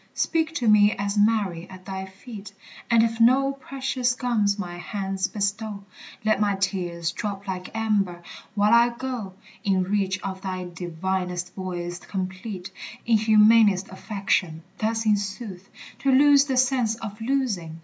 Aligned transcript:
Speak 0.15 0.55
to 0.55 0.67
me 0.67 0.93
as 0.93 1.15
Mary 1.15 1.69
at 1.69 1.85
thy 1.85 2.07
feet 2.07 2.51
And 2.89 3.03
if 3.03 3.21
no 3.21 3.51
precious 3.51 4.15
gums 4.15 4.57
my 4.57 4.77
hands 4.77 5.27
bestow, 5.27 5.83
Let 6.25 6.39
my 6.39 6.55
tears 6.55 7.11
drop 7.11 7.47
like 7.47 7.69
amber, 7.75 8.23
while 8.55 8.73
I 8.73 8.95
go 8.97 9.35
In 9.63 9.83
reach 9.83 10.19
of 10.23 10.41
thy 10.41 10.63
divinest 10.65 11.53
voice 11.53 11.99
complete 11.99 12.71
In 13.05 13.19
humanest 13.19 13.89
affection 13.89 14.63
thus 14.79 15.05
in 15.05 15.17
sooth, 15.17 15.69
To 15.99 16.11
lose 16.11 16.45
the 16.45 16.57
sense 16.57 16.95
of 16.95 17.21
losing! 17.21 17.79